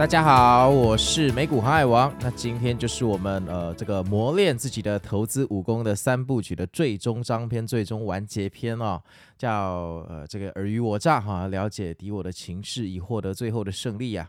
[0.00, 2.10] 大家好，我是美股航海王。
[2.22, 8.98] 那今天就是我们呃这个磨练自己的投资武功的三部曲的最终章篇、最终完结篇哦，
[9.36, 9.52] 叫
[10.08, 14.26] 呃这个尔虞我诈哈，了解敌我的情势，以获得最后的胜利呀，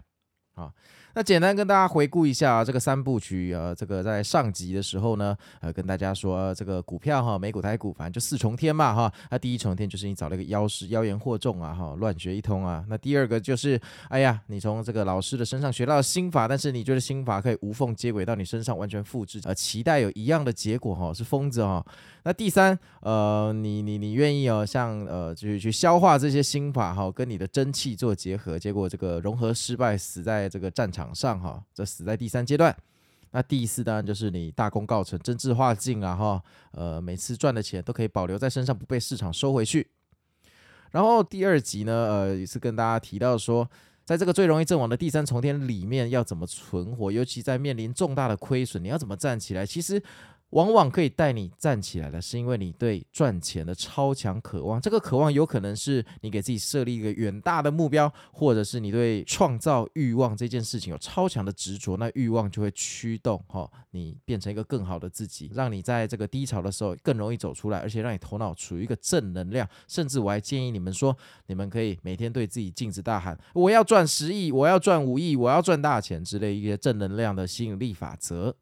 [0.56, 0.74] 啊。
[1.14, 9.12] 那简单跟大家回顾一下啊，这个三部曲，呃，这个在上集的时候呢，呃，跟大家说，这个股票哈，美股台股，反正就四重天嘛哈。
[9.30, 12.86] 那第一重天就是你找了一个妖师，妖言惑众啊哈，乱学一通啊。
[12.88, 13.80] 那第二个就是，
[14.10, 21.86] 哎呀，你从这个老师的身上学到了心法，但是你觉得心法可以无缝接轨到你身上，完全复制，呃，期待有一样的结果哈，是疯子哈。
[22.24, 32.76] 那第三，呃，你你你愿意哦，像呃，就是去消化这些心法哈，跟你的真气做结合，结果这个融合失败，死在这个战场场上哈，这死在第三阶段。
[33.32, 39.90] 那第四当然就是你大功告成，真知化境啊哈，呃，每次赚的钱都可以保留在身上，不被市场收回去。
[40.92, 43.70] 然后第二集呢，呃，也是跟大家提到说，
[44.06, 49.66] 在这个最容易阵亡的第三重天里面，要怎么存活，尤其在面临重大的亏损，你要怎么站起来？
[49.66, 50.02] 其实。
[50.52, 54.80] 往往可以带你站起来的，是因为你对赚钱的超强渴望。
[54.80, 61.98] 这个渴望有可能是你给自己设立一个远大的目标，或者是你对创造欲望这件事情有超强的执着。
[61.98, 69.68] 那欲望就会驱动哈，你变成一个更好的自己，让你在这个低潮的时候更容易走出来，而且让你头脑处于一个正能量。
[69.88, 71.16] 甚至我还建议你们说，
[71.48, 78.56] 你们可以每天对自己镜子大喊：“我要赚十亿，我要赚五亿，我要赚大钱”之类一些正能量的吸引力法则。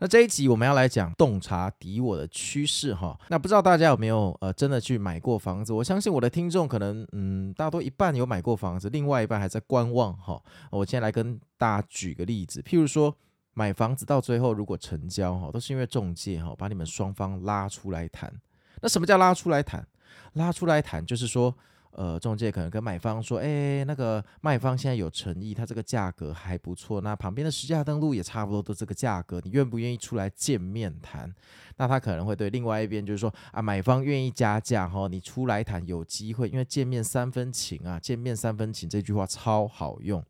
[0.00, 3.18] 那这一集我们要来讲洞察敌我的趋势哈。
[3.28, 5.72] 那不知道大家有没有呃真的去买过房子？
[5.72, 10.42] 我相信我的听众可能嗯大多一半有买过房子，另外一半还在观望哈。
[10.70, 13.14] 我先来跟大家举个例子，譬如说
[13.54, 18.32] 买房子到最后如果成交哈，都是因为中介哈把你们双方拉出来谈。
[18.80, 19.86] 那什么叫拉出来谈？
[20.32, 21.54] 拉出来谈就是说。
[21.96, 31.32] 呃，中介可能跟买方说，哎，那个卖方现在有诚意，他这个价格还不错，那旁边的实价登录也差不多都这个价格，你愿不愿意出来见面谈？
[31.76, 40.24] 那他可能会对另外一边就是说，啊，买方愿意加价哈，你出来谈有机会，因为见面三分情啊，见面三分情这句话超好用。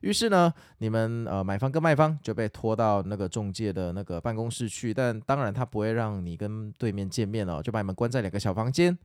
[0.00, 8.96] 于是呢，你们呃买方跟卖方就被拖到那个中介的那个办公室去，但当然他不会让你跟对面见面哦，就把你们关在两个小房间。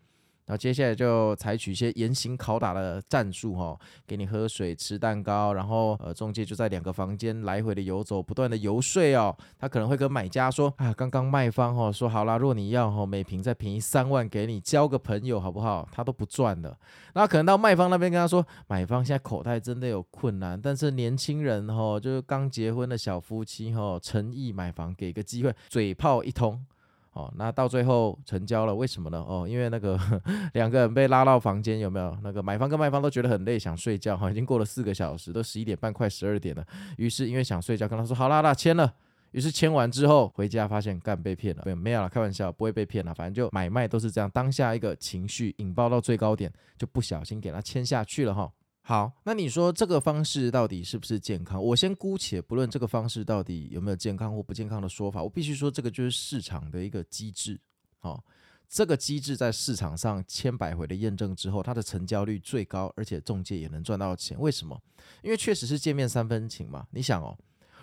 [0.46, 9.36] 然后接下来就采取一些严刑拷打的战术哈，给你喝水、吃蛋糕，然后呃中介就在两个房间来回的游走，不断的游说哦。
[9.58, 15.88] 他可能会跟买家说啊，刚刚卖方哈说好啦，如果你要哈每瓶再便宜三万给你，交个朋友好不好？
[15.92, 16.78] 他都不赚的。
[17.14, 26.66] 然后可能到卖方那边跟他说，买方现在口袋真的有困难，但是年轻人哈就是刚结婚的小夫妻哈诚意买房，给个机会，嘴炮一通。
[27.14, 29.24] 哦，那到最后成交了，为什么呢？
[29.28, 30.00] 哦，因为那个
[30.54, 32.18] 两个人被拉到房间，有没有？
[32.24, 34.18] 那个买方跟卖方都觉得很累，想睡觉。
[34.18, 36.66] 哈，已经过了四个小时，都十一点半，快十二点了。
[36.98, 38.92] 于是因为想睡觉，跟他说好啦，那签了。
[39.32, 41.64] 于是签完之后回家，发现干被骗了。
[41.66, 43.14] 没有，没有了，开玩笑，不会被骗了。
[43.14, 48.52] 反正就买卖都是这样，当下一个情绪引爆到最高点，就不小心给他签下去了哈。
[48.86, 51.64] 好，那你说这个方式到底是不是健康？
[51.64, 57.58] 我先姑且不论这个方式到底有没有健康或不健康的说法，我必须说这个就是市场的一个机制。
[58.02, 58.22] 哦，
[58.68, 64.38] 这个机制在市场上千百回的验证之后，它的成交率最高，而且中介也能赚到钱。
[64.38, 64.78] 为什么？
[65.22, 66.86] 因为确实是见面三分情嘛。
[66.92, 67.38] 你想哦，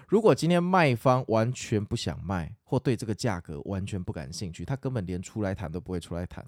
[0.06, 6.44] 如果今天卖方完全不想卖，或对这个价格完全不感兴趣，他根本连出来谈都不会出来谈。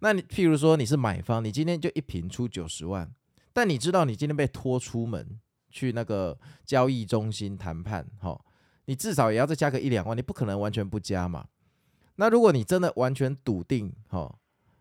[0.00, 3.10] 那你譬如说你是买方，你今天就一瓶出九十万。
[3.56, 8.38] 但你知道，你今天被拖出门去那个交易中心谈判，哈，
[8.84, 11.48] 你至少也要再加个一两万，你不可能完全不加嘛。
[12.16, 14.38] 那如果你真的完全笃定，哈，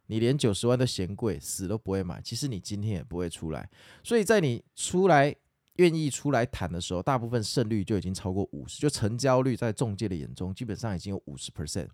[0.08, 3.70] 你连九十万都嫌贵，死都不会买，其实你今天也不会出来。
[4.04, 5.34] 所以在你出来
[5.78, 11.88] 愿意出来谈的时候，大部分胜率就已经超过五十，就成交率在中介的眼中基本上已经有五十 percent。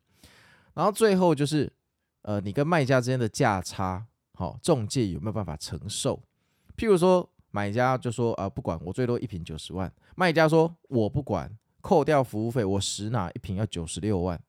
[0.74, 1.72] 然后最后就是，
[2.24, 6.20] 呃，你跟卖家之间的价差，好，中介有没有办法承受？
[6.78, 11.52] 譬如说，买家就说啊，不管我最多一瓶九十万，卖家说我不管，
[11.82, 14.42] 扣掉服务费，我实拿一瓶要九十六万。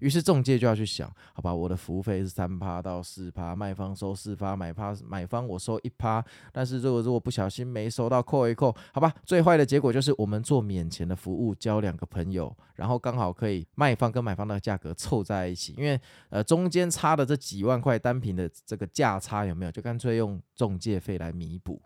[0.00, 6.24] 于是中介就要去想，好吧，我的服务费是三趴到四趴，卖方收四趴，买趴买方我收一趴。
[6.52, 21.80] 但是如果如果不小心没收到，扣一扣，好吧，最坏的结果就是我们做免钱的服务，交两个朋友，然后刚好可以卖方跟买方的价格凑在一起，因为呃中间差的这几万块单品的这个价差有没有，就干脆用中介费来弥补。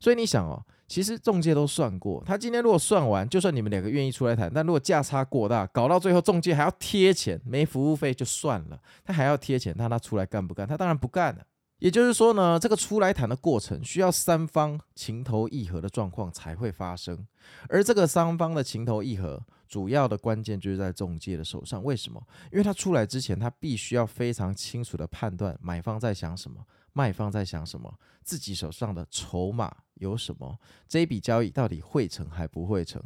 [0.00, 10.66] 所以你想哦，其实中介都算过，他今天如果算完，就算你们两个愿意出来谈，但如果价差过大，搞到最后中介还要贴钱，没服务费就算了，他还要贴钱，那他出来干不干？
[10.66, 11.42] 他当然不干了。
[11.78, 17.26] 也就是说呢，这个出来谈的过程需要三方情投意合的状况才会发生，
[17.68, 21.82] 而这个三方的情投意合，主要的关键就是在中介的手上。
[21.82, 22.22] 为什么？
[22.52, 26.64] 因为他出来之前，他必须要非常清楚的判断买方在想什么。
[26.94, 27.92] 卖方在想什么？
[28.22, 30.58] 自己手上的筹码有什么？
[30.88, 33.02] 这笔交易到底会成还不会成？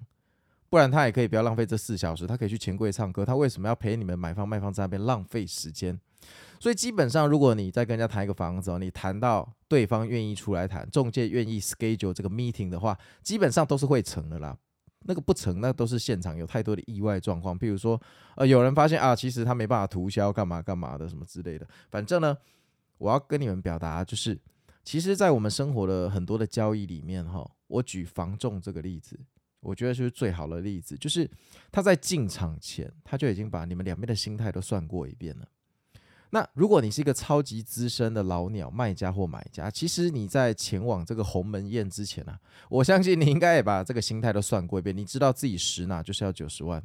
[0.70, 3.24] 不然他也可以不要浪费这四小时，他可以去钱柜唱歌。
[3.24, 5.98] 他为什么要陪你们买方卖方在那边浪费时间？
[6.60, 14.54] 所以基本上，如果你在跟人家谈一个房子，你谈到对方愿意出来谈，中介愿意 schedule 这个 meeting 的话，基本上都是会成的啦。
[15.04, 17.58] 那个不成，那都是现场有太多的意外状况。
[17.58, 17.98] 譬如说，
[18.36, 21.66] 呃，有人发现啊，其实他没办法涂销，干嘛干嘛的什么之类的。
[21.90, 22.36] 反正呢。
[22.98, 24.38] 我要跟你们表达，就是
[24.84, 29.18] 其实，在我们生活的很多的交易里面，哈，我举房仲这个例子，
[29.60, 31.30] 我觉得就是最好的例子，就是
[31.70, 35.46] 他在进场前，他就已经把你们两边的心态都算过一遍了。
[36.30, 46.82] 那如果你是一个超级资深的老鸟卖家或买家，其实你在前往这个鸿门宴之前啊，我相信你应该也把这个心态都算过一遍，你知道自己十拿就是要九十万，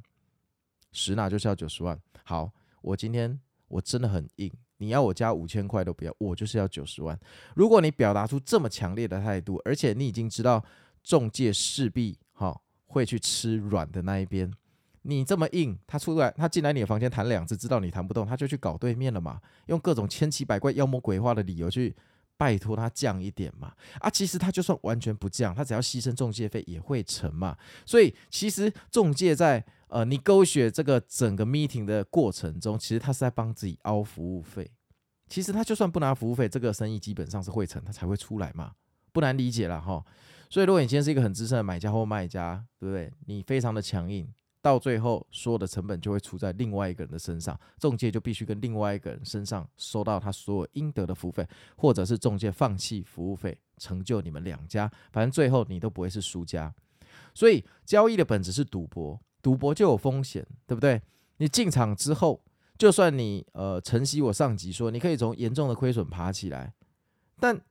[0.92, 2.00] 十拿就是要九十万。
[2.24, 2.52] 好，
[2.82, 4.52] 我今天我真的很硬。
[4.84, 7.18] 你要我加五千块都不要，我就是要九十万。
[7.56, 10.62] 如果你表达出这么强烈的态度，而且你已经知道
[11.02, 14.52] 中介势必哈会去吃软的那一边，
[15.04, 21.96] 你这么硬，他出来他进来你的房间谈两次，知道你谈不动，他就去搞对面了嘛，用各种千奇百怪、妖魔鬼话的理由去
[22.36, 23.72] 拜托他降一点嘛。
[24.00, 27.58] 啊，其实他就算完全不降，他只要牺牲中介费也会成嘛。
[27.86, 29.64] 所以其实中介在。
[29.94, 34.72] 呃，你勾选这个整个 meeting 的过程中，其实他是在帮自己凹服务费。
[35.30, 38.72] 其实他就算不拿服务费，这个生意基本上是会成，他才会出来嘛，
[39.12, 40.04] 不难理解了哈。
[40.50, 43.14] 所以如果你今天是一个很资深的买家或卖家，对不对？
[43.28, 44.28] 你非常的强硬，
[44.64, 51.48] 到最后所有的成本就会出在另外一个人的身上，中介就必须跟另外一个人身上收到他所有应得的服务费，
[51.78, 56.74] 或者是中介放弃服务费，成就你们两家，反正最后你都不会是输家。
[57.36, 59.22] 所以交易的本质是赌博。
[59.44, 61.00] 赌博就有风险，对不对？
[61.38, 62.42] 你进场之后，
[62.78, 66.74] 就算你呃承袭我上集说，你可以从严重的亏损爬起来，
[67.40, 67.62] 但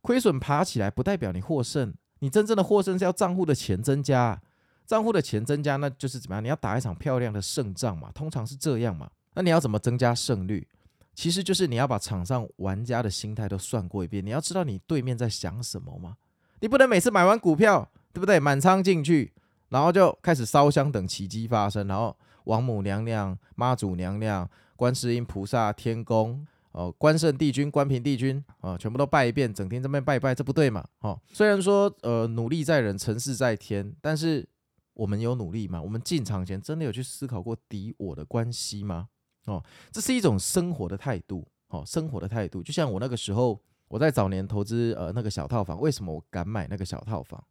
[0.00, 1.92] 亏损爬起来不代表你获胜。
[2.20, 4.40] 你真正的获胜是要账户的钱增加，
[4.86, 6.44] 账户的钱增加，那就是怎么样？
[6.44, 9.10] 你要打一场漂亮的胜仗嘛，通常是这样嘛。
[9.34, 10.68] 那你要怎么增加胜率？
[11.14, 16.16] 其实就是你要把场上玩家的心态都算过一遍，你要知道你对面在想什么嘛。
[16.60, 18.38] 你不能每次买完股票，对不对？
[18.38, 19.32] 满仓进去。
[19.70, 30.86] 然后就开始烧香等奇迹发生，然后王母娘娘、妈祖娘娘、观世音菩萨、天公、哦、关圣帝君、关平帝君啊、全部都拜一遍，整天这边拜拜，这不对嘛？
[31.00, 34.46] 哦，虽然说呃努力在人，成事在天，但是
[34.94, 35.80] 我们有努力吗？
[35.80, 39.08] 我们进场前真的有去思考过敌我的关系吗？
[39.46, 42.62] 哦，这是一种生活的态度，哦，生活的态度。
[42.62, 43.58] 就像我那个时候，
[43.88, 47.42] 我在早年投资呃那个小套房，为什么我敢买那个小套房？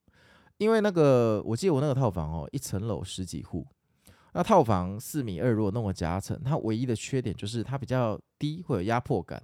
[0.59, 3.65] 因为那个，我记得我那个套房哦，一层楼十几户，
[4.33, 9.41] 那套房四米二，如果弄个夹层，它唯一的缺点就是它比较低，会有压迫感。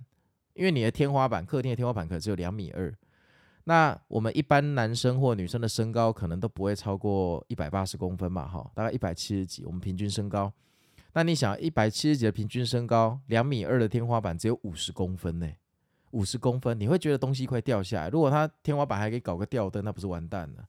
[0.56, 2.94] 因为你的天花板，客厅的天花板可能只有两米二，
[3.64, 10.52] 那我们一般男生或女生的身高可能都不会超过一百八十公分嘛，哈，大概一百七十几，我们平均身高。
[11.14, 15.50] 那你想，一百七十几的平均身高，两米二的天花板只有五十公分呢，
[16.12, 18.10] 五十公分，你会觉得东西快掉下来。
[18.10, 20.66] 如果它天花板还可以搞个吊灯，那不是完蛋了？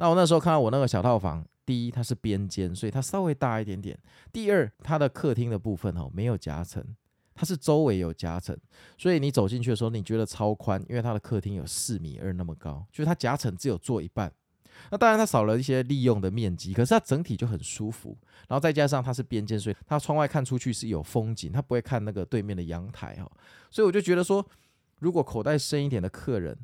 [0.00, 3.96] 那我那时候看到我那个小套房，第一它是边间，所以它稍微大一点点。
[4.32, 6.82] 第二，它的客厅的部分哦没有夹层，
[7.34, 8.56] 它是周围有夹层，
[8.96, 14.32] 所以你走进去的时候你觉得超宽，因为它的客厅有四米二那么高，就是它夹层只有做一半。
[14.90, 18.16] 那当然它少了一些利用的面积，可是它整体就很舒服。
[18.48, 23.30] 然后再加上它是边间，所以它窗外看出去是有风景，它不会看那个对面的阳台哦。
[23.70, 24.42] 所以我就觉得说，
[25.00, 26.56] 如果口袋深一点的客人，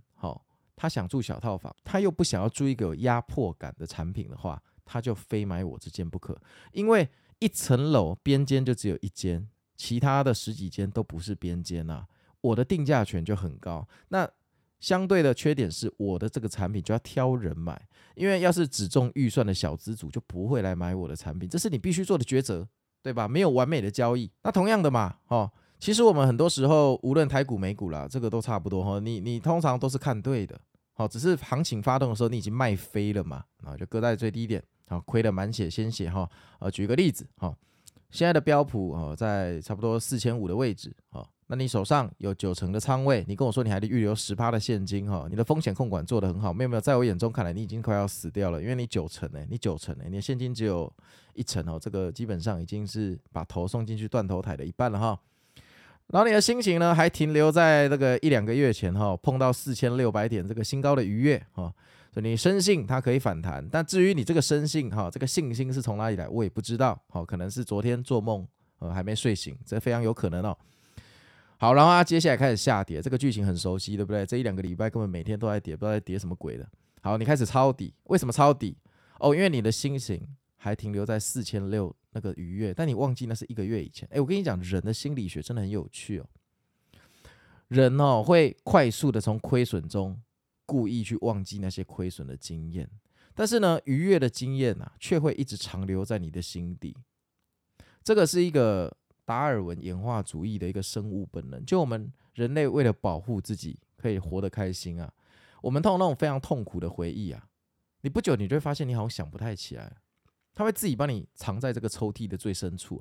[0.76, 6.38] 他想住小套房，他又不想要住一个有压迫感的产品的话，他就非买我这间不可。
[6.72, 12.06] 因为一层楼边间就只有一间，其他的十几间都不是边间啊，
[12.42, 13.88] 我的定价权就很高。
[14.08, 14.30] 那
[14.78, 22.68] 相对的缺点是，我的这个产品就要挑人买，因为要是只中预算的小资族就不会来买我的产品，这是你必须做的抉择，
[23.02, 23.26] 对吧？
[23.26, 24.30] 没有完美的交易。
[24.42, 28.98] 那同样的嘛，哦，其实我们很多时候无论台股、美股啦，这个都差不多哈。
[28.98, 30.58] 你你通常都是看对的，
[30.94, 36.28] 好，只是行情发动的时候你已经卖飞了嘛，啊，就搁在最低点，好，亏得满血鲜血哈。
[36.58, 37.54] 呃，举个例子哈，
[38.10, 41.28] 现在的标普哦，在差不多四千五的位置，好。
[41.48, 50.92] 那你手上有九成的仓位，你跟我说你还得预留十趴的现金哈，你的风险控管做得很好，没有没有，在我眼中看来你已经快要死掉了，因为你九成哎，你九成哎，你的现金只有
[51.34, 55.16] 一成哦，这个基本上已经是把头送进去断头台的一半了哈。
[56.08, 61.72] 然后你的心情呢，还停留在这个一两个月前哈，碰到四千六百点这个新高的愉悦哈，
[62.12, 68.46] 所以你深信它可以反弹，但至于你这个深信哈，这个信心是从哪里来，我也不知道，好，可能是昨天做梦
[68.78, 70.56] 呃还没睡醒，这非常有可能哦。
[71.58, 74.24] 好，然后它接下来开始下跌，这个剧情很熟悉，对不对？
[74.24, 76.68] 这一两个礼拜根本每天都在跌，不知道在跌什么鬼的。
[77.00, 78.76] 好，你开始抄底，为什么抄底？
[79.18, 84.08] 哦，因为你的心情还停留在四千六那个愉悦，但你忘记那是一个月以前。
[84.10, 86.26] 哎，我跟你讲，人的心理学真的很有趣哦。
[87.68, 90.18] 人哦会快速的从亏损中
[90.64, 92.88] 故意去忘记那些亏损的经验，
[93.34, 96.96] 但是呢，愉悦的经验啊，却会一直长留在你的心底。
[98.02, 98.96] 这个是一个。
[99.26, 105.12] 达尔文演化主义的一个生物本能，就我们人类为了保护自己可以活得开心啊，
[105.60, 107.48] 我们通过那种非常痛苦的回忆啊，
[108.02, 109.96] 你不久你就会发现你好像想不太起来，
[110.56, 113.00] 他会自己帮你藏在这个抽屉的最深处。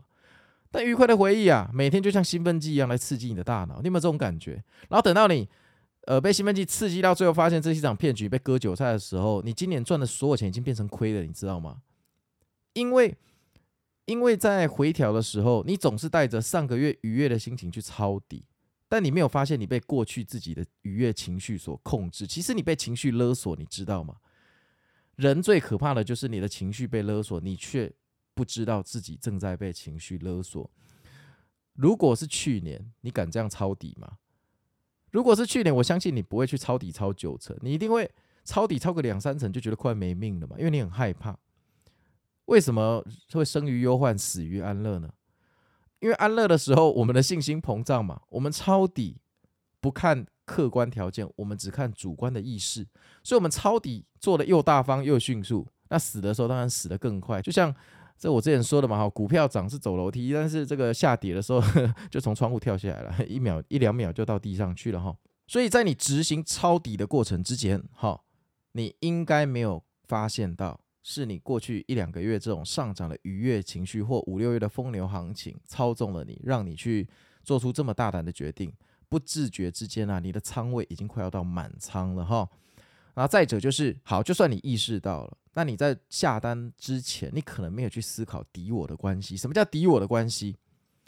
[0.70, 4.64] 但愉快的回忆啊，每天就像兴奋剂一样来刺激你的大脑，你有没有这种感觉？
[4.90, 5.50] 然后等到你
[6.02, 11.82] 呃被兴奋剂刺激到最后，发现这是一场骗局，被割韭菜的时候，你今年赚的所有钱已经变成亏了，你知道吗？
[12.74, 13.16] 因为。
[14.08, 18.46] 因为在回调的时候，你总是带着上个月愉悦的心情去抄底，
[18.88, 22.28] 但你没有发现你被过去自己的愉悦情绪所控制。
[22.28, 24.18] 其实你被情绪勒索，你知道吗？
[25.16, 27.92] 人最可怕的就是你的情绪被勒索，你却
[28.34, 30.70] 不知道自己正在被情绪勒索。
[31.74, 34.18] 如果是去年，你敢这样抄底吗？
[35.12, 38.10] 如果是去年，我相信你不会去抄底抄九成，你一定会
[38.44, 41.38] 抄底抄个两三成就觉得快没命了嘛，因为你很害怕。
[42.46, 45.14] 为什么会生于忧患，死于安乐呢？
[46.00, 49.18] 因为安乐的时候，我们的信心膨胀嘛，我们抄底
[49.80, 52.86] 不看客观条件，我们只看主观的意识，
[53.24, 55.68] 所以我们抄底做得又大方又迅速。
[55.90, 57.74] 那死的时候当然死得更快，就像
[58.18, 61.62] 这我之前说的嘛，哈，股票涨是走楼梯，但是这个下跌的时候
[62.10, 65.16] 就从窗户跳下来了，一秒一两秒就到地上去了哈。
[65.48, 68.22] 所以在你执行抄底的过程之前，哈，
[68.72, 70.80] 你应该没有发现到。
[71.08, 77.08] 是你过去一两个月这种上涨的愉悦情绪，或五六月的疯牛行情操纵了你，让你去
[77.44, 78.74] 做出这么大胆的决定。
[79.16, 82.46] 不自觉之间啊，你的仓位已经快要到满仓了哈。
[83.14, 89.38] 然后再者就是，好，就算你意识到了，那你在下单之前，你可能没有去思考敌我的关系。
[89.38, 90.58] 什么叫敌我的关系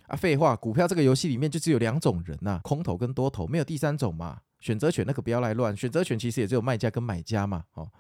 [0.07, 0.15] 啊？
[0.15, 4.39] 废话，股票这个游戏里面就只有两种人呐，空头跟多头，没有第三种嘛。
[4.61, 7.91] 选择权那个不要来乱，选择权其实也只有卖家跟买家嘛，哦。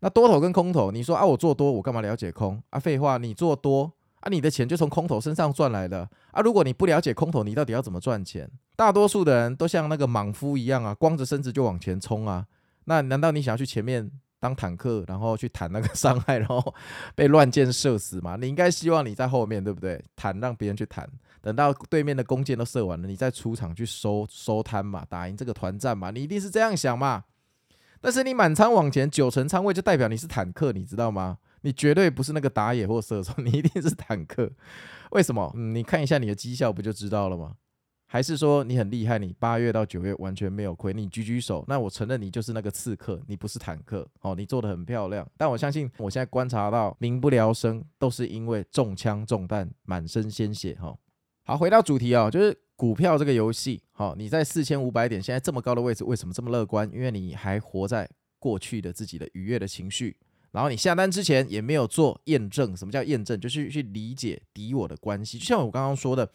[0.00, 2.80] 那多头跟空头，你说啊，我做多，我干嘛了解空啊？
[2.80, 3.92] 废话，你做多
[4.24, 6.40] 啊，你的钱就从空头身上赚来的啊。
[6.40, 8.50] 如果你不了解空头，你到底要怎么赚钱？
[8.74, 12.46] 大多数的人都像那个莽夫一样啊，光着身子就往前冲啊。
[12.86, 16.74] 那难道你想要去前面当坦克，然后去坦那个 伤害，然后
[17.14, 18.36] 被乱箭射死吗？
[18.40, 20.02] 你应该希望你在后面，对不对？
[20.16, 21.06] 坦让别人去坦，
[21.42, 27.24] 等到对面的弓箭都射完了，你再出场去收收摊嘛，打赢这个团战嘛，你一定是这样想嘛。
[28.00, 31.38] 但是你满仓往前九成仓位，就代表你是坦克，你知道吗？
[31.64, 34.48] 你绝对不是那个打野或射手， 你一定是坦克。
[35.10, 35.50] 为什么？
[35.56, 37.56] 嗯，你看一下你的绩效不就知道了吗？
[38.06, 44.06] 还是说你很厉害，你八月到九月完全没有亏，你举举手，那我承认你就是那个刺客，你不是坦克。
[44.20, 50.74] 哦，你做得很漂亮，但我相信我现在观察到民不聊生，都是因为中枪中弹，满身鲜血。
[50.74, 50.96] 哈，
[51.44, 52.56] 好，回到主题啊，就是。
[52.76, 56.90] 股票这个游戏，好，你在四千五百点，现在这么高的位置，为什么这么乐观？
[56.92, 60.16] 因为你还活在过去的自己的愉悦的情绪，
[60.54, 62.76] 然后你下单之前也没有做验证。
[62.76, 63.38] 什么叫验证？
[63.40, 65.36] 就是去理解敌我的关系。
[65.36, 66.30] 就像我刚刚说的，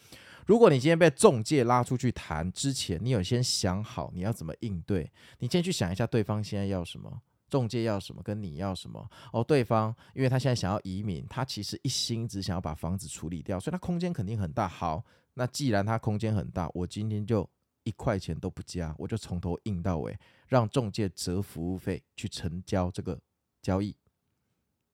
[0.46, 9.08] 如果你今天被中介拉出去谈之前，你有先想好你要怎么应对，你先去想一下对方现在要什么，中介要什么，跟你要什么。
[9.32, 14.68] 哦，对方因为他现在想要移民，他其实一心只想要把房子处理掉，所以他空间肯定很大。
[14.68, 15.02] 好。
[15.34, 17.48] 那既然他空间很大，我今天就
[17.84, 23.18] 一块钱都不加，我就从头硬到尾，让中介折服务费去成交这个
[23.62, 23.94] 交易，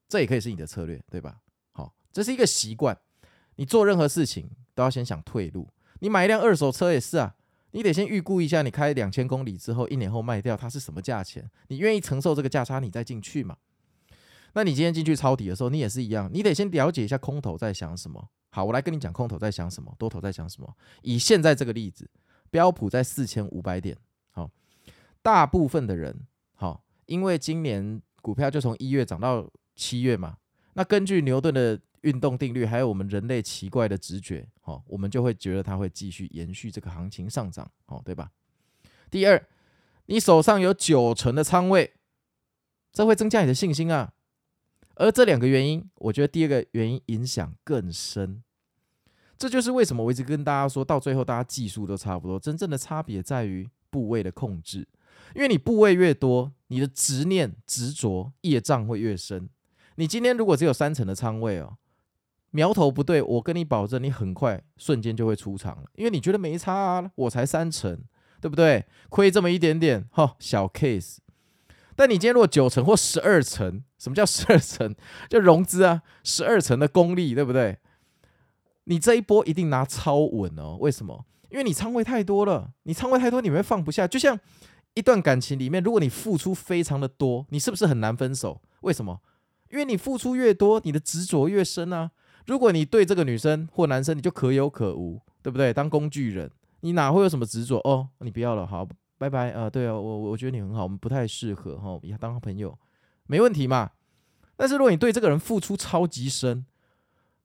[0.08, 1.40] 这也可以是你的策略，对吧？
[1.72, 2.96] 好，这是一个习惯，
[3.56, 5.68] 你做任何事情都要先想退路。
[6.00, 7.34] 你买一辆二手车也是啊，
[7.72, 13.56] 你得先预估一下，你开两千公里之后，一年后卖掉它是什么价钱，你愿意承受这个价差，你再进去嘛。
[14.54, 18.28] 那你今天进去抄底的时候，你也是一样，你得先了解一下空头在想什么。
[18.50, 20.76] 好，我来跟你讲空头在想什么，多头在想什么。
[21.02, 22.08] 以现在这个例子，
[22.50, 23.94] 标普在四千五百点，
[24.30, 24.50] 好，
[25.20, 29.46] 大部分的人，好，因为今年股票就从一月涨到
[29.76, 30.38] 七月嘛，
[30.72, 38.30] 那根据牛顿的运动定律，还有我们人类奇怪的直觉，哦，我们就会觉得它会继续延续这个行情上涨，哦，对吧？
[39.10, 39.46] 第二，
[40.06, 41.94] 你手上有九成的仓位，
[42.92, 44.14] 这会增加你的信心啊。
[44.94, 48.42] 而这两个原因，我觉得第二个原因影响更深。
[49.36, 54.88] 这就是为什么我一直跟大家说，到最后大家技术都差不多，真正的差别在于部位的控制。
[55.34, 59.50] 因为你部位越多，你的执念、执着、业障会越深。
[59.96, 61.76] 你今天如果只有三成的仓位哦，
[62.50, 67.98] 苗头不对，我跟你保证，你很快瞬间就会出场了，因为你觉得没差啊，我才三成，
[68.40, 68.86] 对不对？
[69.08, 71.18] 亏这么一点点，哈，小 case。
[71.94, 74.94] 但你今天如果九成或十二成，什么叫 十二成？
[75.30, 77.78] 就融资啊，十二成的功力，对不对？
[78.84, 80.76] 你这一波一定拿超稳哦。
[80.78, 81.24] 为什么？
[81.48, 84.06] 因为你仓位太多了，你仓位太多，你会放不下。
[84.06, 84.38] 就像
[84.94, 88.60] 一段感情里面，如果你付出非常的多，你是不是很难分手？
[88.82, 89.20] 为什么？
[89.70, 92.10] 因为你付出越多，你的执着越深啊。
[92.46, 95.72] 如果你对这个女生或男生，你就可有可无，对不对？
[95.72, 97.78] 当工具人，你哪会有什么执着？
[97.78, 98.86] 哦，你不要了，好。
[99.18, 102.78] 拜拜啊、呃，对啊，我我觉得你很好，我们不太适合哈，以后当朋友
[103.26, 103.92] 没问题嘛。
[104.56, 106.66] 但是如果你对这个人付出超级深，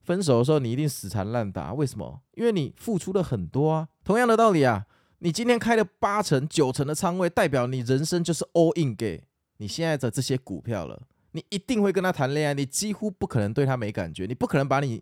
[0.01, 2.20] 分手的时候你一定死缠烂打，为什么？
[2.34, 3.88] 因为你付出了很多啊。
[4.04, 4.86] 同样的道理啊，
[5.20, 9.24] 你今天开了八成、九成的仓位，代表你人生就是 all in 给
[9.58, 11.04] 你现在的这些股票了。
[11.32, 15.02] 你一定会跟他谈恋爱，你几乎不可能对他没感觉，你不可能把你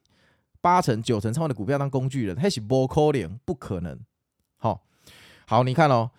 [0.62, 4.00] 八成、九成仓位的股票当工具人，还是不可能，不可能。
[4.58, 4.84] 好，
[5.46, 6.12] 好，你看哦。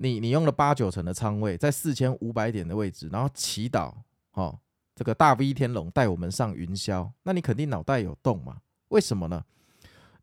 [0.00, 3.92] 你你用了八九成的仓位，在四千五百点的位置，然后祈祷，
[4.34, 4.56] 哦，
[4.94, 8.58] 这个大 V 天龙带我们上云霄，那你肯定脑袋有洞嘛？
[8.88, 9.44] 为什么呢？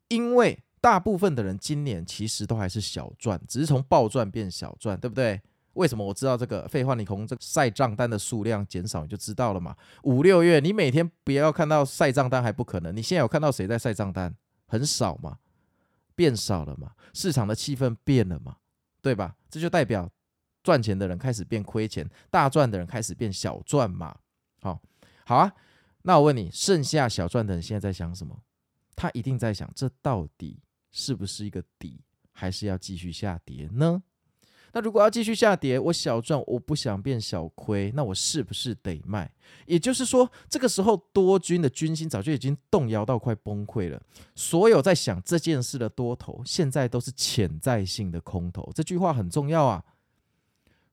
[0.08, 5.42] 因为大部分的人今年其实都还是小赚，只是从暴赚变小赚，对不对？
[5.76, 6.68] 为什么我知道这个？
[6.68, 9.76] 废话，你从这个晒账单的数量减少，你就知道了嘛。
[10.04, 14.36] 五六月你每天不要看到晒账单还不可能，你现在有看到谁在晒账单？
[14.68, 15.38] 很少嘛，
[16.16, 18.58] 变少了嘛，市场的气氛变了嘛。
[19.02, 19.36] 对吧？
[19.52, 20.10] 这就代表
[20.64, 24.18] 赚钱的人开始变亏钱，大赚的人开始变小赚嘛。
[24.62, 24.82] 好，
[25.26, 25.54] 好啊。
[26.02, 28.42] 那我问你，剩下小赚的人现在在想什么？
[28.96, 30.60] 他一定在想，这到底
[30.92, 34.02] 是不是一个底，还是要继续下跌呢？
[34.76, 39.32] 那如果要继续下跌，我小赚，我不想变小亏，那我是不是得卖？
[39.66, 44.02] 也就是说，这个时候多军的军心早就已经动摇到快崩溃了。
[44.36, 48.70] 所有在想这件事的多头，现在都是潜在性的空头。
[48.76, 49.82] 这句话很重要啊！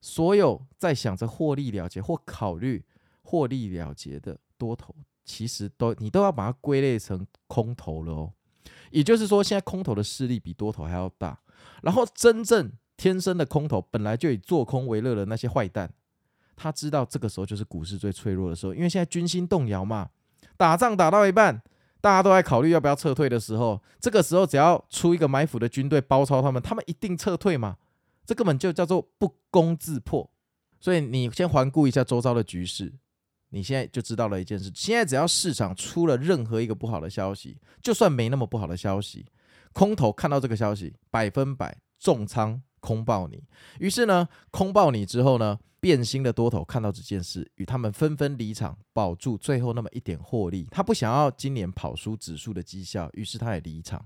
[0.00, 2.84] 所有在想着获利了结或考虑
[3.22, 8.32] 获利了结的多头，其实都你都要把它归类成空头了哦。
[8.92, 11.40] 也就是说，现在空头的势力比多头还要大，
[11.82, 12.70] 然后真正。
[13.02, 15.92] 天生的空头本来就以做空为乐的那些坏蛋，
[16.54, 20.10] 他知道这个时候就是股市最脆弱的时候，因为现在军心动摇嘛，
[20.56, 21.60] 打仗打到一半，
[22.00, 27.76] 大家都在考虑要不要撤退的时候，这个时候只要出一个埋伏的军队包抄他们，他们一定撤退嘛，
[28.24, 30.30] 这根本就叫做不攻自破。
[30.78, 32.92] 所以你先环顾一下周遭的局势，
[33.48, 39.26] 你现在就知道了一件事：现在只要市场出了任何一个不好的消息，就算没那么不好的消息，
[39.72, 42.62] 空头看到这个消息，百分百重仓。
[42.82, 43.40] 空爆你，
[43.78, 50.66] 于是呢，空爆你之后呢，变心的多头看到这件事，与他们纷纷离场，保住最后那么一点获利。
[50.68, 54.04] 他不想要今年跑输指数的绩效，于是他也离场。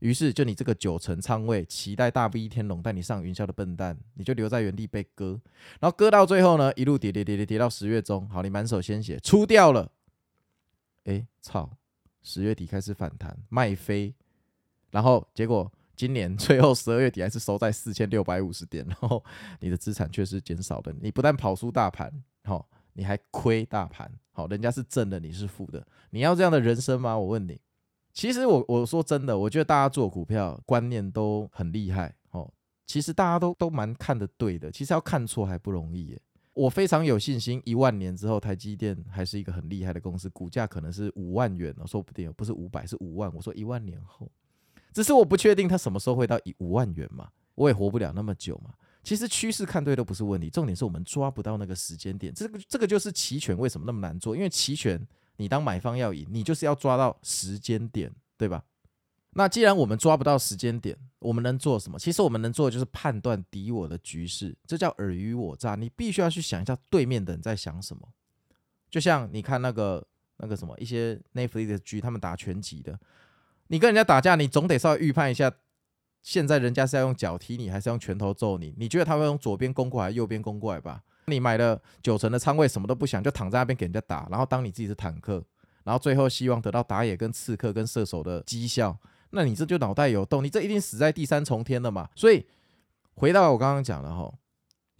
[0.00, 5.40] 于是就你这个九成仓位，期待大 V 天龙带你上云霄的笨蛋，你就留在原地被割，
[5.78, 9.92] 然后割到最后呢，一路跌跌跌跌跌到十月中，好，你满手鲜血出掉了。
[11.04, 11.70] 哎，操！
[12.22, 14.12] 十月底开始反弹卖飞，
[14.90, 15.70] 然后结果。
[16.00, 19.22] 今年 最后十二月底还是收在四千六百五十点，然后
[19.60, 20.90] 你的资产却是减少的。
[20.98, 22.10] 你不但跑输大盘，
[22.44, 25.86] 好，你还亏大盘，好，人家是正的，你是负的。
[26.08, 27.18] 你要这样的人生吗？
[27.18, 27.60] 我问你。
[28.14, 32.50] 其实我我说真的，我觉得大家做股票观念都很厉害，哦，
[32.86, 34.72] 其实大家都都蛮看得对的。
[34.72, 36.18] 其实要看错还不容易。
[36.54, 43.30] 我非常有信心，一万年之后台积电还是一个很厉害的公司，股价可能是五万元，说不定不是五百，是五万。
[43.34, 44.30] 我说一万年后。
[44.92, 48.74] 只是我不确定它什么时候会到一五万元嘛，我也活不了那么久嘛。
[49.02, 52.34] 其实趋势看对都不是问题，重点是我们抓不到那个时间点。
[52.34, 55.00] 这个这个就是期权为什么那么难做，因为期权
[55.36, 58.62] 你当买方要赢，你就是要抓到时间点，对吧？
[59.34, 61.98] 那既然我们抓不到时间点，我们能做什么？
[61.98, 65.76] 其实我们能做的就是判断敌我的局势，这叫尔虞我诈。
[65.76, 68.08] 你必须要去想一下对面的人在想什么。
[68.90, 70.04] 就像你看那个
[70.38, 72.98] 那个什么一些 Netflix 的剧，他们打拳击的，
[73.70, 75.52] 你跟人家打架，你总得稍微预判一下，
[76.22, 78.74] 现在人家是要用脚踢你，还是用拳头揍你？
[78.76, 81.00] 你觉得他会用左边攻过来，右边攻过来吧？
[81.26, 85.44] 你买了九成的仓位，什么都不想，就躺在那边给人家打，然后当你自己是坦克，
[85.84, 88.98] 然后最后希望得到打野跟刺客跟射手的绩效，
[89.30, 92.08] 那你这就脑袋有洞，你这一定死在第三重天了嘛？
[92.16, 92.44] 所以
[93.14, 94.34] 回到我刚刚讲的哈，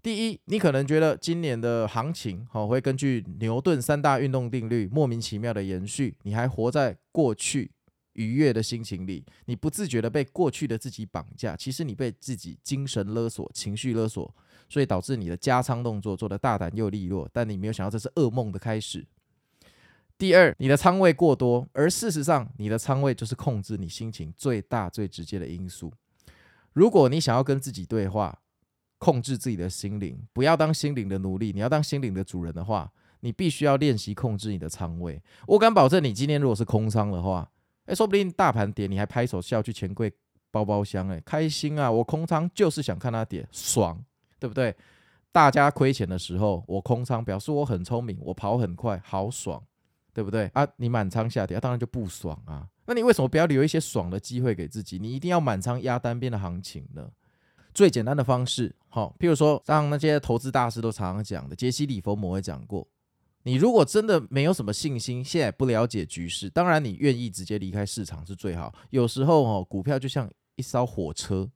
[0.00, 7.72] 第一，你可能觉得今年的行情哈会根据牛顿三大运动定律莫名其妙的延续，你还活在过去
[8.20, 14.35] 愉悦的心情里，你不自觉的被过去的自己绑架，其实你被自己精神勒索、情绪勒索。
[14.72, 19.04] 所以导致你的加仓动作做得大胆又利落，但你没有想到这是噩梦的开始。
[20.16, 25.92] 第二，你的仓位过多，而事实上你的仓位就是控制你心情最大最直接的因素。
[26.72, 28.42] 如果你想要跟自己对话，
[28.98, 35.20] 控制自己的心灵，不要当心灵的奴隶，你要当心灵的主人的话，你必须要练习控制你的仓位。
[35.48, 37.50] 我敢保证，你今天如果是空仓的话，
[37.86, 40.12] 哎，说不定大盘跌，你还拍手笑去钱柜
[40.50, 41.90] 包包厢，哎，开心啊！
[41.90, 44.02] 我空仓就是想看它跌，爽。
[44.40, 44.74] 对不对？
[45.32, 49.62] 大家亏钱的时候，我空仓，表示我很聪明，我跑很快，好爽，
[50.14, 50.66] 对不对啊？
[50.76, 52.66] 你满仓下跌，啊，当然就不爽啊。
[52.86, 54.98] 那你为什么不要留一些爽的机会给自己？
[54.98, 57.10] 你一定要满仓压单边的行情呢？
[57.74, 62.88] 最简单的方式，好，譬如说，像那些投资大师都常常讲的，杰西·里佛摩也讲过，
[63.44, 68.74] 你如果真的没有什么信心，现在不了解局势，当然你愿意直接离开市场是最好。
[68.90, 71.50] 有时候哦，股票就像一艘火车。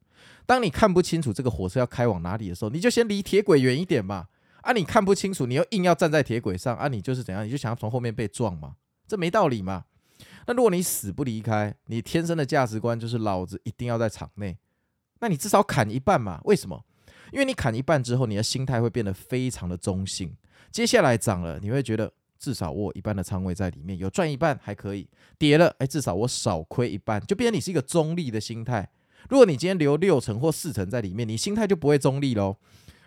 [0.47, 4.29] 当你看不清楚这个火车要开往哪里的时候，你就先离铁轨远一点嘛。
[4.63, 7.47] 啊，你看不清楚，你又硬要站在铁轨上，啊，你就是怎样？
[7.47, 8.77] 你就想要从后面被撞嘛？
[9.07, 9.85] 这没道理嘛。
[10.47, 14.57] 那如果你死不离开，你天生的价值观就是老子一定要在场内，
[15.21, 16.41] 那你至少砍一半嘛？
[16.45, 16.83] 为什么？
[17.31, 20.35] 因为你砍一半之后，你的心态会变得非常的中性。
[20.71, 25.07] 接下来涨了，你会觉得至少我一半的仓位在里面，有赚一半还可以；
[25.39, 28.91] 跌了，哎，至少我少亏一半，就变成你是一个中立的心态。
[29.31, 32.57] 如果你今天留六成或四成在里面，你心态就不会中立喽。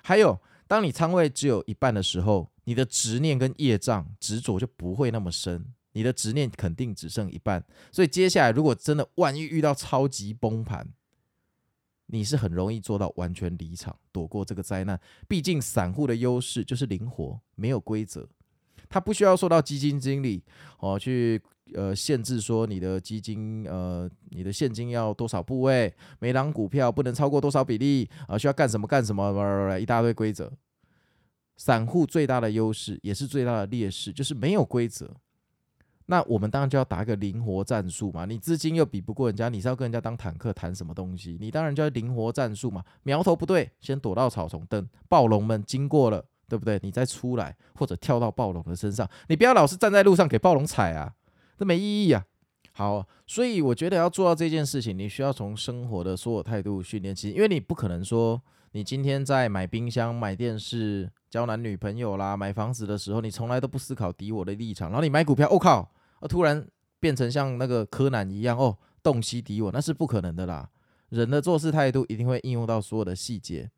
[0.02, 7.64] 还有，当你仓位只有一半的时候，你的执念跟业障执着就不会那么深，你的执念肯定只剩一半。
[7.92, 10.88] 所以接下来，如果真的万一遇到超级崩盘，
[12.08, 15.00] 你是很容易做到完全离场，躲过这个灾难。
[15.28, 18.28] 毕竟散户的优势就是灵活，没有规则，
[18.90, 20.44] 他不需要受到基金经理
[20.80, 21.42] 哦去。
[21.74, 30.50] 呃，限制说你的基金，呃，你的现金要多少部位，每档股票不能超过多少比例，啊、呃，需要干什么干什么，一大堆规则。
[31.58, 35.14] 散户最大的优势也是最大的劣势，就是没有规则。
[36.08, 38.26] 那我们当然就要打一个灵活战术嘛。
[38.26, 41.38] 你资金又比不过人家，你是要跟人家当坦克谈什么东西？
[41.40, 42.84] 你当然就要灵活战术嘛。
[43.04, 46.80] 苗头不对，先躲到草丛，等暴龙们经过了，对不对？
[46.82, 49.08] 你再出来，或者跳到暴龙的身上。
[49.30, 51.14] 你不要老是站在路上给暴龙踩啊。
[51.58, 52.24] 这没意义啊！
[52.74, 58.40] 好，所以我觉得要做到这件事情，你需要从生活的所有态度训练起，因为你不可能说
[58.74, 66.68] 你今天在买冰箱、买电视、交男女朋友啦、买房子的时候，你从来都不思考敌我的立场，然后你买股票，我、靠，啊突然
[67.00, 70.70] 变成像那个柯南一样哦，洞悉敌我，那是不可能的啦。
[71.10, 73.70] 人的做事态度一定会应用到所有的细节。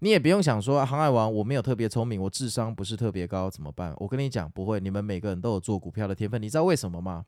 [0.00, 3.94] 你也不用想说，航海王我没有特别聪明，我智商不是特别高，怎么办？
[3.98, 6.42] 我跟你讲，不会，你们每个人都有做股票的天分。
[6.42, 7.24] 你知道为什么吗？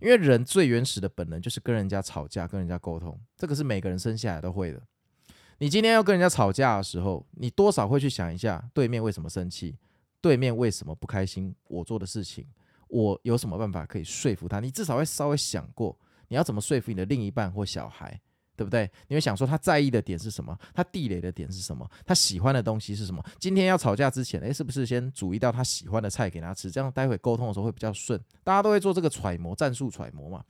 [0.00, 4.80] 因为人最原始的本能就是跟人家吵架，跟人家沟通，这个是每个人生下来都会的。
[5.58, 9.76] 你今天要跟人家吵架的时候，你多少会去想一下，对面为什么生气，
[10.20, 12.46] 对面为什么不开心，我做的事情，
[12.88, 14.60] 我有什么办法可以说服他？
[14.60, 18.20] 你至少会稍微想过，你要怎么说服你的另一半或小孩。
[18.56, 18.88] 对不对？
[19.08, 20.56] 你会想说他在意的点是什么？
[20.72, 21.84] 他地雷的点是什么？
[22.06, 23.20] 他喜欢的东西是什么？
[23.40, 26.70] 今天要吵架之前，诶，是不是先煮一道他喜欢的菜给他吃？
[26.70, 28.16] 这样待会沟通的时候会比较顺。
[28.44, 30.40] 大家都会做这个揣摩战术揣摩嘛。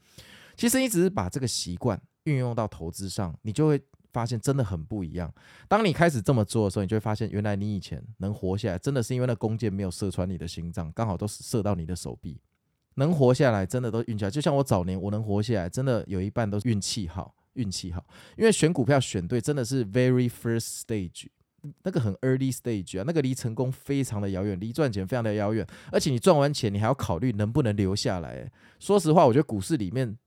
[0.55, 3.81] 其实你只是把这个习惯运用到投资上，你就会
[4.15, 5.29] 发现真的很不一样。
[5.67, 12.39] 当你开始这么做的时候，你就会发现，原来你以前能活下来，真的是因为那弓箭没有射穿你的心脏，刚好都射到你的手臂。
[12.95, 14.31] 能活下来，真的都运气好。
[14.31, 17.35] 就像我早年我能活下来，真的有一半都是运气好。
[17.55, 18.05] 运气好，
[18.37, 21.27] 因为选股票选对真的是 very first stage，
[21.83, 28.51] 那个很 early stage 啊，那个离成功非常的遥远，离赚钱非常的遥远，而且你赚完钱，你还要考虑能不能留下来。
[28.77, 30.17] 说实话，我觉得股市里面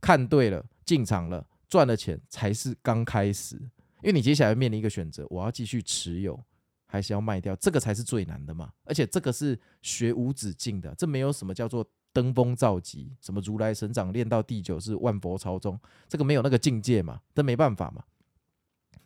[0.00, 3.56] 看对了，进场了，赚了钱才是刚开始，
[4.02, 6.38] 因为你接下来面临一个选择，我要继续持有，
[6.84, 8.70] 还是要卖掉，这个才是最难的嘛。
[8.84, 11.82] 而且这个是学无止境的，这没有什么叫做。
[12.14, 18.04] 登峰造极，什么如来神掌练到第九是万佛朝宗，这个没有那个境界嘛，这没办法嘛。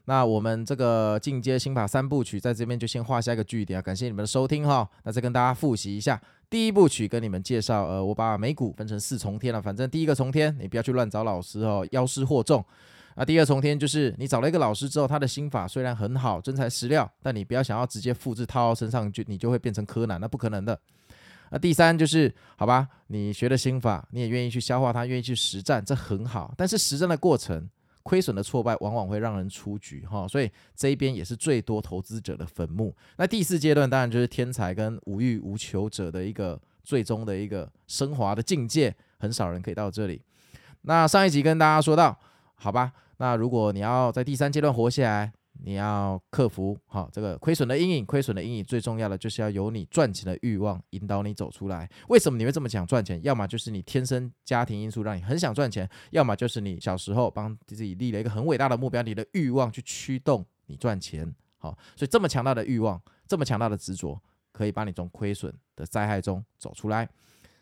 [0.07, 4.91] 那我们这个进阶心法三部曲在这边就先画下一个句点啊，感谢你们的收听哈。
[5.05, 9.61] 那再跟大家复习一下，第一部曲跟你们介绍，呃，我把美股分成四重天了。
[9.61, 12.65] 反正第一个重天，你不要去乱找老师哦，妖师惑众。
[13.17, 20.79] 那第二重天就是你找了一个老师之后，他的心法虽然很好，真材实料，但你不要想要直接复制套到身上，就你就会变成柯南，那不可能的。
[21.51, 26.53] 那第三就是，好吧，你学的心法，你也愿意去消化它，愿意去实战，这很好。
[26.57, 27.69] 但是实战的过程，
[28.07, 32.95] 亏损的挫败往往会让人出局哈，所以这一边也是最多投资者的坟墓。
[33.17, 40.23] 那第四阶段当然就是天才跟无欲无求者的一个最终的一个升华的境界，很少人可以到这里。
[40.83, 42.17] 那上一集跟大家说到，
[42.55, 45.33] 好吧，那如果你要在第三阶段活下来。
[45.65, 51.89] 你要克服好这个亏损的阴影，亏损的阴影最重要的就是要有你赚钱的欲望引导你走出来。
[52.09, 53.21] 为什么你会这么想赚钱？
[53.23, 61.35] 要么就是你天生家庭因素让你很想赚钱，要么就是你小时候帮自己立了一个很伟大的目标，你的欲望去驱动你赚钱。
[61.59, 64.21] 好，所以这么强大的欲望，这么强大的执着，
[64.53, 67.09] 可以把你从亏损的灾害中走出来。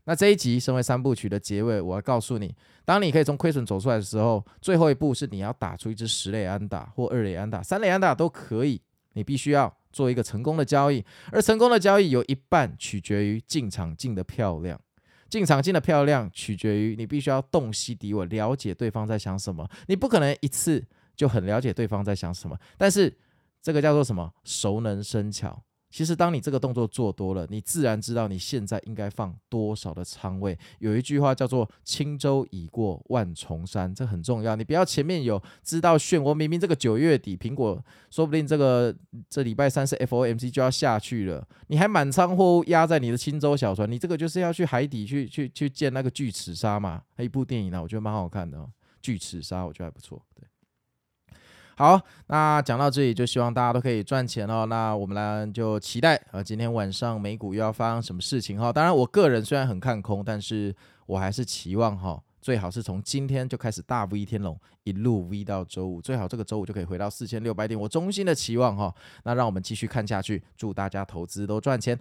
[0.04, 8.80] 那这一集身为三部曲的结尾，我要告诉你，当你可以从亏损走出来的时候，最后一步是你要打出一支十类安打或二类安打、三类安打都可以。
[9.16, 14.78] 你必须要做一个成功的交易，而成功的交易有一半取决于进场进的漂亮，
[15.30, 19.68] 进场进的漂亮取决于你必须要洞悉敌我，了解对方在想什么。
[19.86, 23.16] 你不可能一次就很了解对方在想什么，但是
[23.62, 24.32] 这个叫做什么？
[24.42, 25.62] 熟能生巧。
[25.94, 30.58] 其实，当你这个动作做多了，你自然知道你现在应该放多少的仓位。
[30.80, 34.56] 有一句话叫做“轻舟已过万重山”，这很重要。
[34.56, 37.80] 你不要前面有知道漩涡，明明这个九月底苹果
[38.10, 38.92] 说不定这个
[39.30, 47.04] 这礼拜三是 FOMC 就要下去了，你还满仓货物压在你的轻舟小船，你这个就是要去海底去去去见那个巨齿鲨嘛？
[47.14, 48.68] 还有一部电影呢，我觉得蛮好看的哦，
[49.00, 50.20] 巨齿鲨我觉得还不错。
[50.34, 50.44] 对。
[51.76, 54.64] 好，那讲到这里，就希望大家都可以赚钱哦。
[54.66, 58.72] 那我们来就期待啊，今天晚上美股又要发生什么事情哈？
[58.72, 60.72] 当然，我个人虽然很看空，但是
[61.06, 67.78] 我还是期望哈，最好是从今天就开始大 V 天龙，一路 V 到周五，最好这个周五就可以回到四千六百点。
[67.78, 68.94] 我衷心的期望哈。
[69.24, 71.98] 那让我们继续看下去，祝大家投资都赚钱。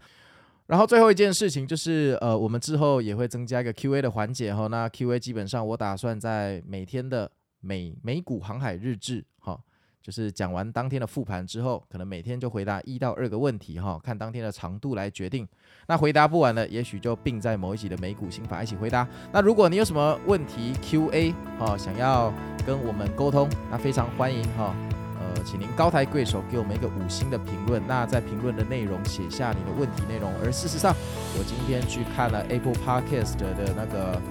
[0.68, 4.68] 然后最后一件事情就是，呃，我们之后也会增加一个 Q&A 的环节哈。
[4.68, 7.32] 那 Q&A 基本上我打算在每天的。
[7.64, 9.58] 美美股航海日志，哈，
[10.02, 15.48] 就是讲完当天的复盘之后，可能每天就回答一到二个问题，哈，看当天的长度来决定。
[15.88, 19.08] 那回答不完了，也许就并在某一集的美股心法一起回答。
[19.32, 22.34] 那如果你有什么问题 Q&A，哈，想要
[22.68, 24.76] 跟我们沟通，那非常欢迎，哈，
[25.18, 27.82] 呃，请您高抬贵手，给我们一个五星的评论。
[27.88, 30.30] 那在评论的内容写下你的问题内容。
[30.44, 30.94] 而事实上，
[31.38, 34.22] 我今天去看了 Apple Podcast 的那个。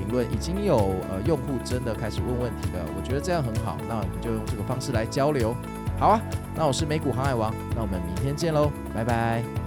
[0.00, 5.54] 评论已经有呃用户真的开始问问题了，我觉得这样很好，那我们就用这个方式来交流。
[5.98, 6.20] 好啊，
[6.56, 9.59] 那我是美股航海王，那我们明天见喽，拜拜。